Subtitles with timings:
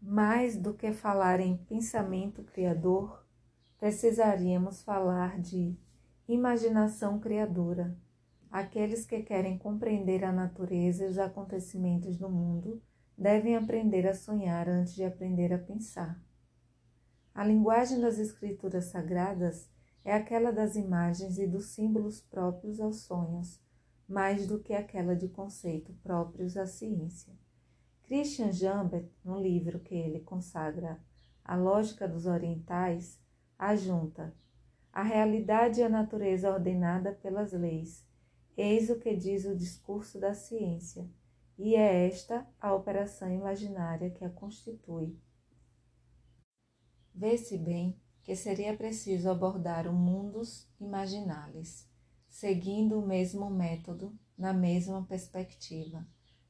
[0.00, 3.26] Mais do que falar em pensamento criador,
[3.78, 5.76] precisaríamos falar de
[6.28, 7.96] imaginação criadora.
[8.50, 12.80] Aqueles que querem compreender a natureza e os acontecimentos do mundo
[13.16, 16.22] devem aprender a sonhar antes de aprender a pensar.
[17.34, 19.68] A linguagem das escrituras sagradas
[20.04, 23.60] é aquela das imagens e dos símbolos próprios aos sonhos,
[24.08, 27.32] mais do que aquela de conceito próprios à ciência.
[28.08, 30.98] Christian Jambet, no livro que ele consagra
[31.44, 33.20] A Lógica dos Orientais,
[33.58, 34.34] ajunta
[34.90, 38.08] a realidade e a natureza ordenada pelas leis.
[38.56, 41.06] Eis o que diz o discurso da ciência,
[41.58, 45.14] e é esta a operação imaginária que a constitui.
[47.14, 51.86] Vê-se bem que seria preciso abordar o mundus imaginalis,
[52.26, 56.06] seguindo o mesmo método, na mesma perspectiva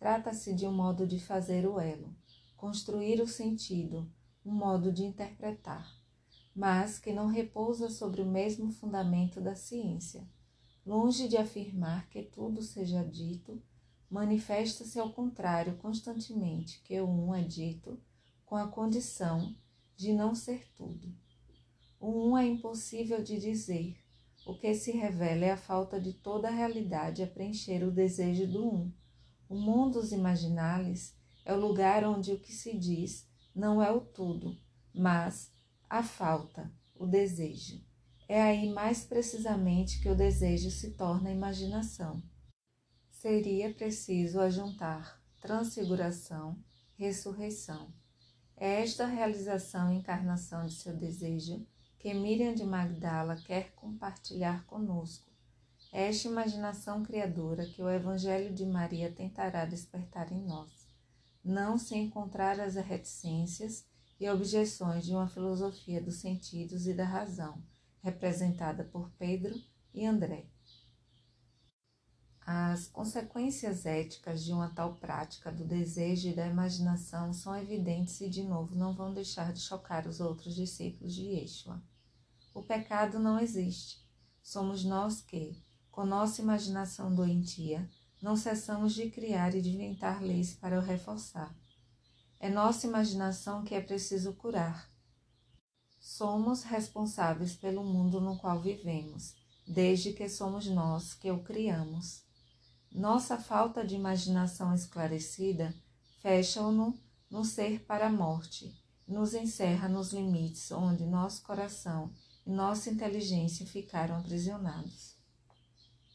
[0.00, 2.16] Trata-se de um modo de fazer o elo,
[2.56, 4.10] construir o sentido,
[4.42, 5.94] um modo de interpretar,
[6.56, 10.26] mas que não repousa sobre o mesmo fundamento da ciência.
[10.86, 13.62] Longe de afirmar que tudo seja dito,
[14.08, 18.00] manifesta-se ao contrário constantemente que o um é dito
[18.46, 19.54] com a condição
[19.94, 21.14] de não ser tudo.
[22.00, 23.98] O um é impossível de dizer.
[24.46, 28.46] O que se revela é a falta de toda a realidade a preencher o desejo
[28.46, 28.99] do um
[29.50, 31.12] o mundo dos imaginales
[31.44, 34.56] é o lugar onde o que se diz não é o tudo,
[34.94, 35.52] mas
[35.88, 37.84] a falta, o desejo.
[38.28, 42.22] É aí mais precisamente que o desejo se torna imaginação.
[43.10, 46.56] Seria preciso ajuntar transfiguração,
[46.94, 47.92] ressurreição.
[48.56, 51.66] É esta realização e encarnação de seu desejo
[51.98, 55.29] que Miriam de Magdala quer compartilhar conosco
[55.92, 60.70] é esta imaginação criadora que o Evangelho de Maria tentará despertar em nós,
[61.44, 63.84] não se encontrar as reticências
[64.18, 67.62] e objeções de uma filosofia dos sentidos e da razão,
[68.02, 69.54] representada por Pedro
[69.92, 70.46] e André.
[72.46, 78.28] As consequências éticas de uma tal prática do desejo e da imaginação são evidentes e,
[78.28, 81.80] de novo, não vão deixar de chocar os outros discípulos de Yeshua.
[82.52, 84.04] O pecado não existe.
[84.42, 87.88] Somos nós que, com nossa imaginação doentia,
[88.22, 91.54] não cessamos de criar e de inventar leis para o reforçar.
[92.38, 94.90] É nossa imaginação que é preciso curar.
[95.98, 99.34] Somos responsáveis pelo mundo no qual vivemos,
[99.66, 102.22] desde que somos nós que o criamos.
[102.90, 105.74] Nossa falta de imaginação esclarecida
[106.20, 106.98] fecha-o-no
[107.30, 108.74] no ser para a morte,
[109.06, 112.10] nos encerra nos limites onde nosso coração
[112.46, 115.19] e nossa inteligência ficaram aprisionados.